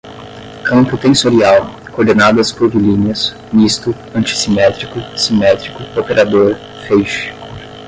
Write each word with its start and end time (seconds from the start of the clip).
campo 0.65 0.97
tensorial, 0.97 1.69
coordenadas 1.91 2.51
curvilíneas, 2.51 3.35
misto, 3.53 3.93
antissimétrico, 4.15 4.99
simétrico, 5.15 5.77
operador, 5.95 6.55
feixe 6.87 7.31